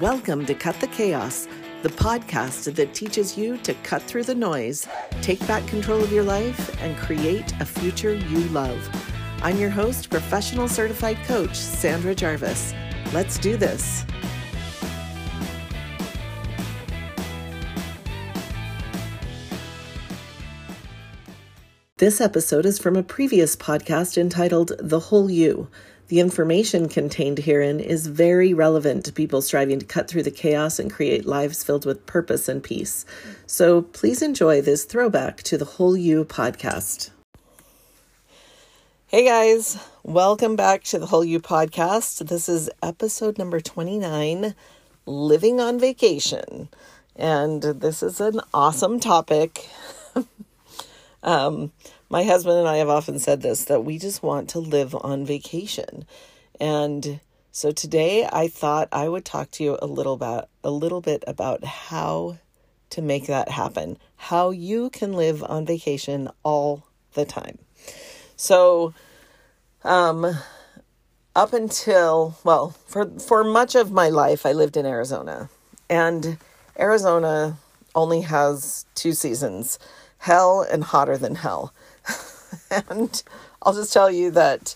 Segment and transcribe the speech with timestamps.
[0.00, 1.46] Welcome to Cut the Chaos,
[1.82, 4.88] the podcast that teaches you to cut through the noise,
[5.22, 8.88] take back control of your life, and create a future you love.
[9.42, 12.74] I'm your host, professional certified coach, Sandra Jarvis.
[13.12, 14.04] Let's do this.
[21.98, 25.68] This episode is from a previous podcast entitled The Whole You.
[26.08, 30.78] The information contained herein is very relevant to people striving to cut through the chaos
[30.78, 33.06] and create lives filled with purpose and peace.
[33.46, 37.08] So please enjoy this throwback to the Whole You podcast.
[39.06, 42.28] Hey guys, welcome back to the Whole You podcast.
[42.28, 44.54] This is episode number 29
[45.06, 46.68] Living on Vacation.
[47.16, 49.70] And this is an awesome topic.
[51.22, 51.72] um,
[52.08, 55.24] my husband and I have often said this that we just want to live on
[55.24, 56.04] vacation.
[56.60, 61.00] And so today I thought I would talk to you a little about a little
[61.00, 62.38] bit about how
[62.90, 63.98] to make that happen.
[64.16, 67.58] How you can live on vacation all the time.
[68.36, 68.94] So
[69.82, 70.36] um
[71.36, 75.48] up until well, for for much of my life I lived in Arizona.
[75.88, 76.38] And
[76.78, 77.58] Arizona
[77.94, 79.78] only has two seasons,
[80.18, 81.72] hell and hotter than hell.
[82.70, 83.22] and
[83.62, 84.74] I'll just tell you that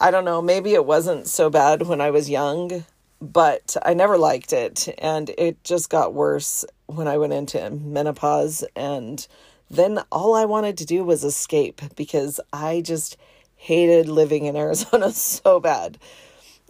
[0.00, 2.84] I don't know, maybe it wasn't so bad when I was young,
[3.20, 4.88] but I never liked it.
[4.98, 8.64] And it just got worse when I went into menopause.
[8.74, 9.26] And
[9.70, 13.16] then all I wanted to do was escape because I just
[13.56, 15.96] hated living in Arizona so bad.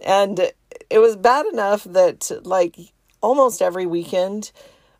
[0.05, 0.51] And
[0.89, 2.75] it was bad enough that, like,
[3.21, 4.51] almost every weekend,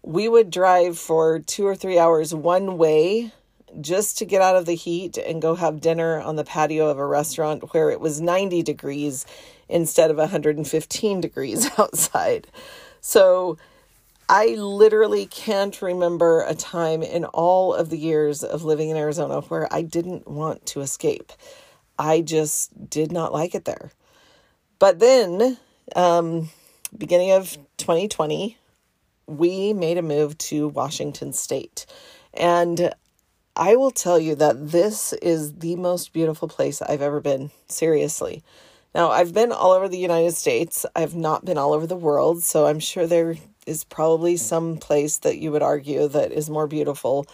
[0.01, 3.31] we would drive for two or three hours one way
[3.81, 6.97] just to get out of the heat and go have dinner on the patio of
[6.97, 9.25] a restaurant where it was 90 degrees
[9.67, 12.47] instead of 115 degrees outside.
[13.01, 13.57] So
[14.27, 19.41] I literally can't remember a time in all of the years of living in Arizona
[19.41, 21.31] where I didn't want to escape.
[21.99, 23.91] I just did not like it there.
[24.79, 25.57] But then,
[25.95, 26.49] um,
[26.97, 28.57] beginning of 2020,
[29.27, 31.85] we made a move to Washington State.
[32.33, 32.93] And
[33.55, 37.51] I will tell you that this is the most beautiful place I've ever been.
[37.67, 38.43] Seriously.
[38.93, 40.85] Now, I've been all over the United States.
[40.95, 42.43] I've not been all over the world.
[42.43, 46.67] So I'm sure there is probably some place that you would argue that is more
[46.67, 47.25] beautiful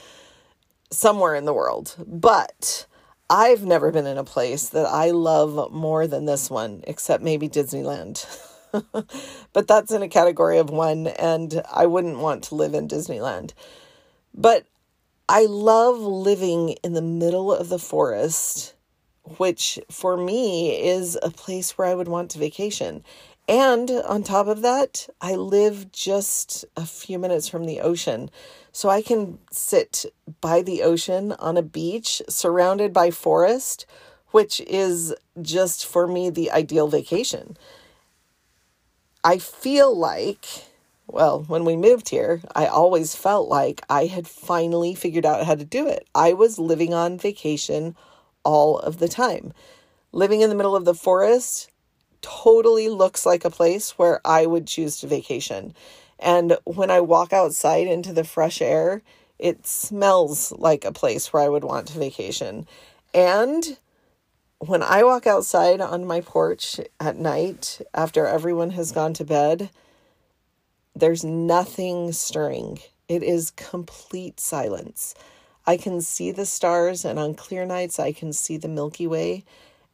[0.91, 1.95] somewhere in the world.
[2.05, 2.85] But
[3.29, 7.49] I've never been in a place that I love more than this one, except maybe
[7.49, 8.25] Disneyland.
[9.53, 13.53] but that's in a category of one, and I wouldn't want to live in Disneyland.
[14.33, 14.65] But
[15.27, 18.73] I love living in the middle of the forest,
[19.37, 23.03] which for me is a place where I would want to vacation.
[23.47, 28.29] And on top of that, I live just a few minutes from the ocean.
[28.71, 30.05] So I can sit
[30.39, 33.85] by the ocean on a beach surrounded by forest,
[34.31, 37.57] which is just for me the ideal vacation.
[39.23, 40.45] I feel like
[41.11, 45.55] well, when we moved here, I always felt like I had finally figured out how
[45.55, 46.07] to do it.
[46.15, 47.95] I was living on vacation
[48.43, 49.53] all of the time.
[50.11, 51.69] Living in the middle of the forest
[52.21, 55.73] totally looks like a place where I would choose to vacation.
[56.19, 59.01] And when I walk outside into the fresh air,
[59.39, 62.67] it smells like a place where I would want to vacation.
[63.13, 63.77] And
[64.59, 69.71] when I walk outside on my porch at night after everyone has gone to bed,
[70.95, 72.79] there's nothing stirring.
[73.07, 75.15] It is complete silence.
[75.65, 79.43] I can see the stars, and on clear nights, I can see the Milky Way,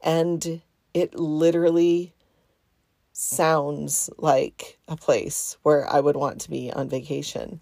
[0.01, 0.61] and
[0.93, 2.13] it literally
[3.11, 7.61] sounds like a place where I would want to be on vacation.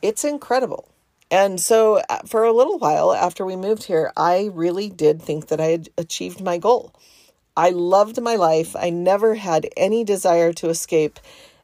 [0.00, 0.88] It's incredible.
[1.30, 5.46] And so, uh, for a little while after we moved here, I really did think
[5.48, 6.92] that I had achieved my goal.
[7.56, 8.74] I loved my life.
[8.74, 11.20] I never had any desire to escape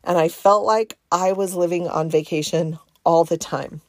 [0.08, 3.82] and I felt like I was living on vacation all the time.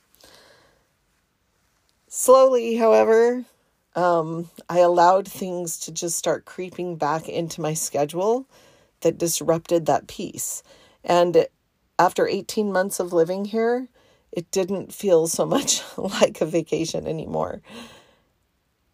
[2.10, 3.46] Slowly, however,
[3.96, 8.46] um, I allowed things to just start creeping back into my schedule
[9.00, 10.62] that disrupted that peace.
[11.06, 11.48] And
[11.98, 13.88] after 18 months of living here,
[14.34, 17.62] it didn't feel so much like a vacation anymore.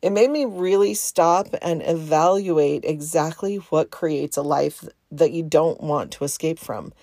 [0.01, 5.81] It made me really stop and evaluate exactly what creates a life that you don't
[5.81, 6.93] want to escape from.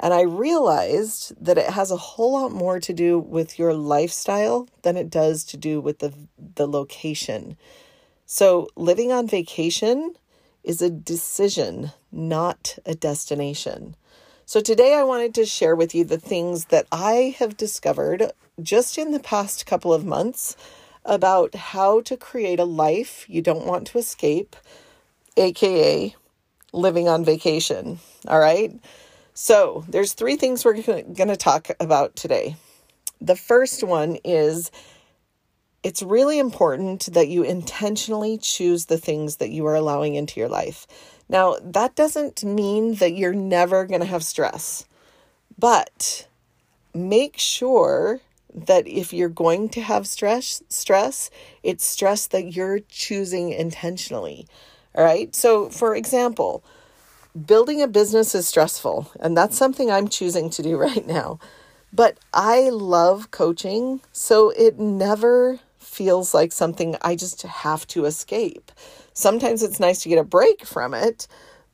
[0.00, 4.68] And I realized that it has a whole lot more to do with your lifestyle
[4.82, 6.12] than it does to do with the,
[6.54, 7.56] the location.
[8.24, 10.14] So, living on vacation
[10.62, 13.96] is a decision, not a destination.
[14.46, 18.30] So, today I wanted to share with you the things that I have discovered
[18.62, 20.56] just in the past couple of months
[21.08, 24.54] about how to create a life you don't want to escape,
[25.36, 26.14] aka
[26.72, 27.98] living on vacation.
[28.28, 28.78] All right.
[29.34, 32.56] So, there's three things we're going to talk about today.
[33.20, 34.70] The first one is
[35.82, 40.48] it's really important that you intentionally choose the things that you are allowing into your
[40.48, 40.86] life.
[41.28, 44.86] Now, that doesn't mean that you're never going to have stress,
[45.56, 46.26] but
[46.92, 48.20] make sure
[48.54, 51.30] that if you're going to have stress, stress,
[51.62, 54.46] it's stress that you're choosing intentionally.
[54.94, 55.34] All right?
[55.34, 56.64] So, for example,
[57.46, 61.38] building a business is stressful, and that's something I'm choosing to do right now.
[61.92, 68.70] But I love coaching, so it never feels like something I just have to escape.
[69.14, 71.26] Sometimes it's nice to get a break from it,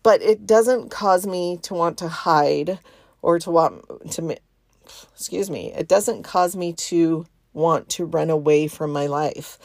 [0.03, 2.79] but it doesn't cause me to want to hide
[3.23, 4.37] or to want to
[5.14, 9.58] excuse me, it doesn't cause me to want to run away from my life.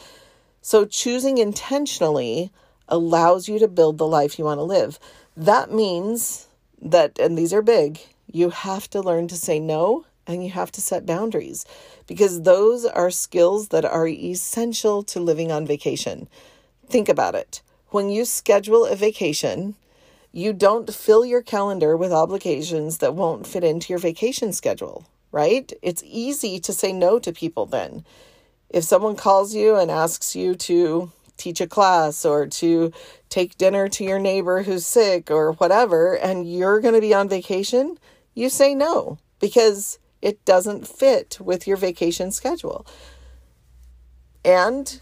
[0.62, 2.52] So choosing intentionally
[2.88, 4.98] allows you to build the life you want to live.
[5.36, 6.46] That means
[6.82, 8.00] that and these are big,
[8.30, 11.64] you have to learn to say no and you have to set boundaries
[12.06, 16.28] because those are skills that are essential to living on vacation.
[16.88, 17.62] Think about it.
[17.88, 19.74] When you schedule a vacation,
[20.32, 25.72] you don't fill your calendar with obligations that won't fit into your vacation schedule, right?
[25.82, 28.04] It's easy to say no to people then.
[28.68, 32.92] If someone calls you and asks you to teach a class or to
[33.28, 37.28] take dinner to your neighbor who's sick or whatever, and you're going to be on
[37.28, 37.98] vacation,
[38.34, 42.86] you say no because it doesn't fit with your vacation schedule.
[44.44, 45.00] And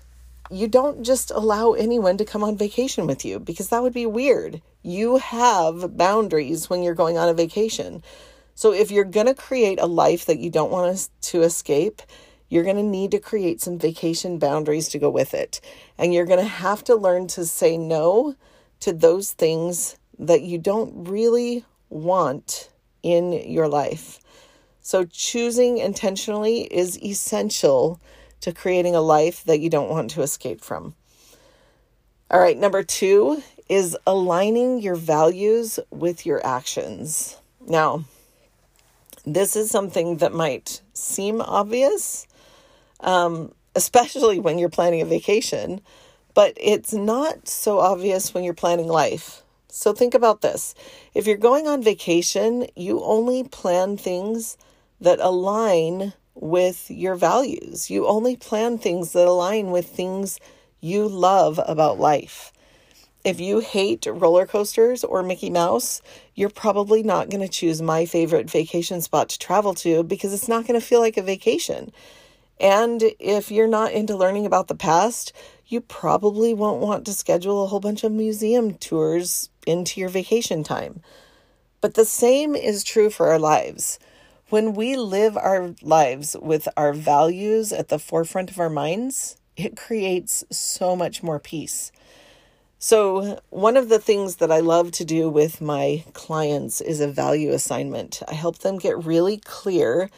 [0.50, 4.06] you don't just allow anyone to come on vacation with you because that would be
[4.06, 4.62] weird.
[4.82, 8.02] You have boundaries when you're going on a vacation.
[8.58, 12.02] So if you're going to create a life that you don't want to escape,
[12.48, 15.60] you're going to need to create some vacation boundaries to go with it.
[15.96, 18.34] And you're going to have to learn to say no
[18.80, 22.68] to those things that you don't really want
[23.04, 24.18] in your life.
[24.80, 28.00] So, choosing intentionally is essential
[28.40, 30.96] to creating a life that you don't want to escape from.
[32.28, 37.36] All right, number two is aligning your values with your actions.
[37.64, 38.02] Now,
[39.34, 42.26] this is something that might seem obvious,
[43.00, 45.80] um, especially when you're planning a vacation,
[46.34, 49.42] but it's not so obvious when you're planning life.
[49.68, 50.74] So think about this.
[51.14, 54.56] If you're going on vacation, you only plan things
[55.00, 57.90] that align with your values.
[57.90, 60.40] You only plan things that align with things
[60.80, 62.52] you love about life.
[63.28, 66.00] If you hate roller coasters or Mickey Mouse,
[66.34, 70.48] you're probably not going to choose my favorite vacation spot to travel to because it's
[70.48, 71.92] not going to feel like a vacation.
[72.58, 75.34] And if you're not into learning about the past,
[75.66, 80.64] you probably won't want to schedule a whole bunch of museum tours into your vacation
[80.64, 81.02] time.
[81.82, 83.98] But the same is true for our lives.
[84.48, 89.76] When we live our lives with our values at the forefront of our minds, it
[89.76, 91.92] creates so much more peace.
[92.80, 97.08] So, one of the things that I love to do with my clients is a
[97.08, 98.22] value assignment.
[98.28, 100.10] I help them get really clear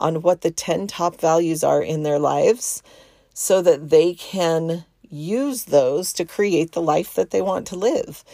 [0.00, 2.82] on what the 10 top values are in their lives
[3.34, 8.24] so that they can use those to create the life that they want to live.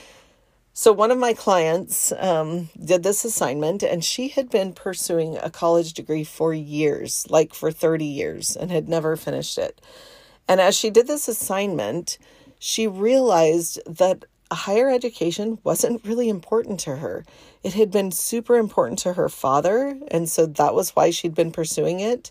[0.72, 5.50] So, one of my clients um, did this assignment, and she had been pursuing a
[5.50, 9.78] college degree for years, like for 30 years, and had never finished it.
[10.48, 12.16] And as she did this assignment,
[12.66, 17.22] she realized that higher education wasn't really important to her.
[17.62, 21.52] It had been super important to her father, and so that was why she'd been
[21.52, 22.30] pursuing it.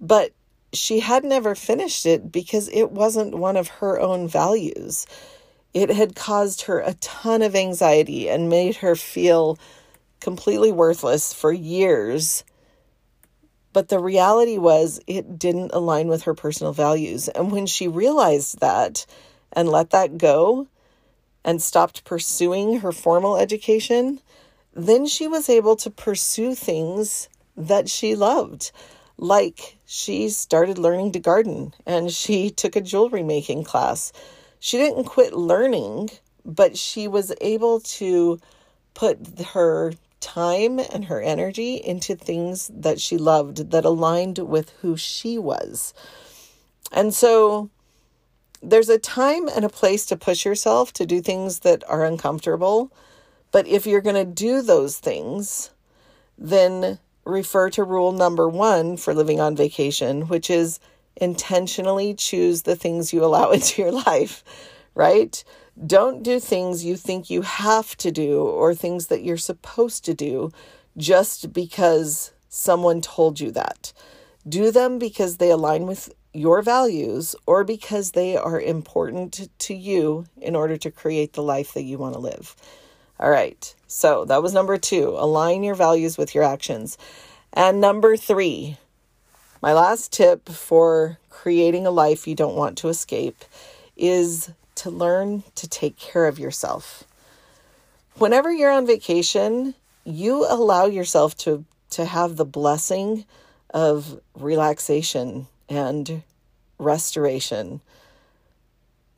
[0.00, 0.30] But
[0.72, 5.04] she had never finished it because it wasn't one of her own values.
[5.74, 9.58] It had caused her a ton of anxiety and made her feel
[10.20, 12.44] completely worthless for years.
[13.72, 17.26] But the reality was, it didn't align with her personal values.
[17.26, 19.06] And when she realized that
[19.56, 20.68] and let that go
[21.44, 24.20] and stopped pursuing her formal education,
[24.72, 28.70] then she was able to pursue things that she loved.
[29.18, 34.12] Like she started learning to garden and she took a jewelry making class
[34.58, 36.10] she didn't quit learning,
[36.44, 38.40] but she was able to
[38.94, 44.96] put her time and her energy into things that she loved that aligned with who
[44.96, 45.92] she was.
[46.90, 47.70] And so
[48.62, 52.92] there's a time and a place to push yourself to do things that are uncomfortable.
[53.52, 55.70] But if you're going to do those things,
[56.36, 60.78] then refer to rule number one for living on vacation, which is
[61.16, 64.44] intentionally choose the things you allow into your life,
[64.94, 65.42] right?
[65.86, 70.14] Don't do things you think you have to do or things that you're supposed to
[70.14, 70.50] do
[70.96, 73.92] just because someone told you that.
[74.48, 80.26] Do them because they align with your values or because they are important to you
[80.40, 82.54] in order to create the life that you want to live.
[83.18, 83.74] All right.
[83.86, 86.98] So that was number two align your values with your actions.
[87.52, 88.76] And number three,
[89.62, 93.44] my last tip for creating a life you don't want to escape
[93.96, 97.04] is to learn to take care of yourself.
[98.16, 99.74] Whenever you're on vacation,
[100.04, 103.24] you allow yourself to, to have the blessing
[103.70, 106.22] of relaxation and
[106.78, 107.80] restoration.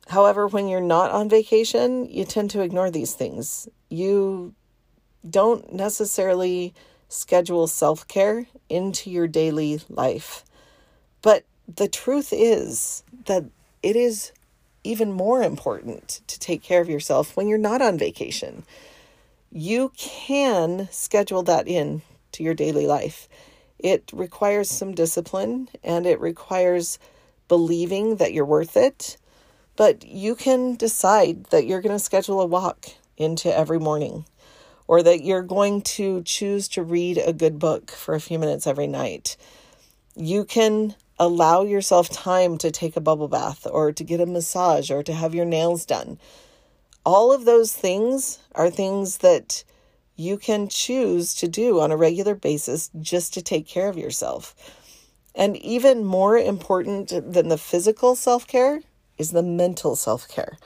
[0.07, 3.67] However, when you're not on vacation, you tend to ignore these things.
[3.89, 4.53] You
[5.29, 6.73] don't necessarily
[7.09, 10.43] schedule self care into your daily life.
[11.21, 13.45] But the truth is that
[13.83, 14.31] it is
[14.83, 18.63] even more important to take care of yourself when you're not on vacation.
[19.51, 22.01] You can schedule that in
[22.33, 23.27] to your daily life.
[23.79, 26.99] It requires some discipline and it requires
[27.47, 29.17] believing that you're worth it.
[29.75, 34.25] But you can decide that you're going to schedule a walk into every morning
[34.87, 38.67] or that you're going to choose to read a good book for a few minutes
[38.67, 39.37] every night.
[40.15, 44.89] You can allow yourself time to take a bubble bath or to get a massage
[44.89, 46.17] or to have your nails done.
[47.05, 49.63] All of those things are things that
[50.19, 54.53] you can choose to do on a regular basis just to take care of yourself.
[55.33, 58.81] And even more important than the physical self care
[59.17, 60.57] is the mental self care.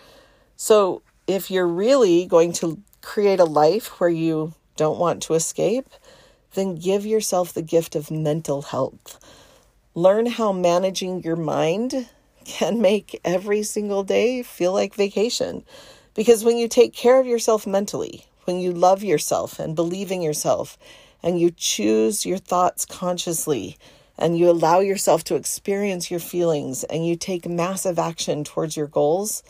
[0.55, 5.87] So, if you're really going to create a life where you don't want to escape,
[6.55, 9.19] then give yourself the gift of mental health.
[9.93, 12.09] Learn how managing your mind
[12.45, 15.63] can make every single day feel like vacation.
[16.15, 20.21] Because when you take care of yourself mentally, when you love yourself and believe in
[20.21, 20.77] yourself,
[21.21, 23.77] and you choose your thoughts consciously,
[24.17, 28.87] and you allow yourself to experience your feelings, and you take massive action towards your
[28.87, 29.43] goals,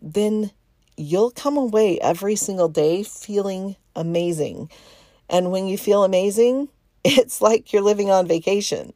[0.00, 0.50] then
[0.96, 4.70] you'll come away every single day feeling amazing.
[5.28, 6.68] And when you feel amazing,
[7.04, 8.92] it's like you're living on vacation.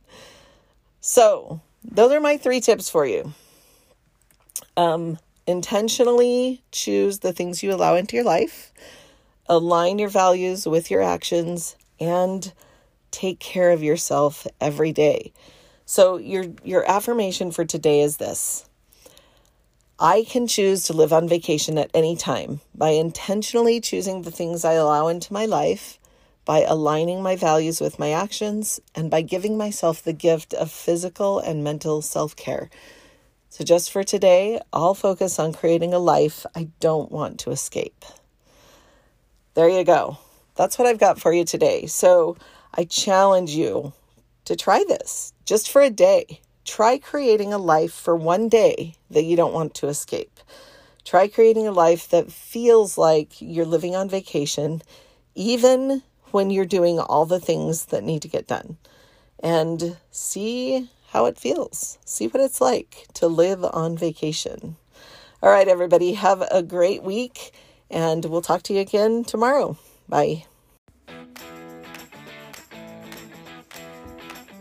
[1.00, 3.32] So, those are my three tips for you.
[4.76, 8.72] Um, intentionally choose the things you allow into your life
[9.48, 12.52] align your values with your actions, and
[13.10, 15.32] take care of yourself every day.
[15.84, 18.68] So your your affirmation for today is this.
[19.98, 24.64] I can choose to live on vacation at any time by intentionally choosing the things
[24.64, 26.00] I allow into my life,
[26.44, 31.38] by aligning my values with my actions, and by giving myself the gift of physical
[31.38, 32.68] and mental self care.
[33.48, 38.04] So, just for today, I'll focus on creating a life I don't want to escape.
[39.54, 40.16] There you go.
[40.54, 41.86] That's what I've got for you today.
[41.86, 42.36] So
[42.74, 43.92] I challenge you
[44.46, 46.40] to try this just for a day.
[46.64, 50.40] Try creating a life for one day that you don't want to escape.
[51.04, 54.80] Try creating a life that feels like you're living on vacation,
[55.34, 58.78] even when you're doing all the things that need to get done.
[59.40, 61.98] And see how it feels.
[62.06, 64.76] See what it's like to live on vacation.
[65.42, 67.52] All right, everybody, have a great week
[67.92, 69.76] and we'll talk to you again tomorrow.
[70.08, 70.44] Bye.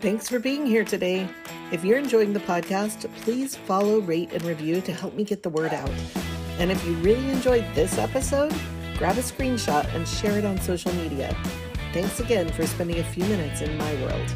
[0.02, 1.30] Thanks for being here today.
[1.72, 5.50] If you're enjoying the podcast, please follow, rate, and review to help me get the
[5.50, 5.92] word out.
[6.58, 8.54] And if you really enjoyed this episode,
[8.98, 11.36] grab a screenshot and share it on social media.
[11.94, 14.36] Thanks again for spending a few minutes in my world.